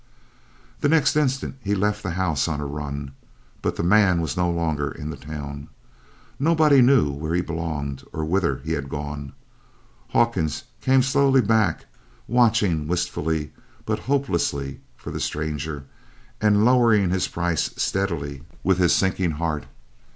[0.79, 3.11] The next instant he left the house on a run.
[3.61, 5.67] But the man was no longer in the town.
[6.39, 9.33] Nobody knew where he belonged or whither he had gone.
[10.07, 11.85] Hawkins came slowly back,
[12.27, 13.53] watching wistfully
[13.85, 15.85] but hopelessly for the stranger,
[16.41, 19.65] and lowering his price steadily with his sinking heart.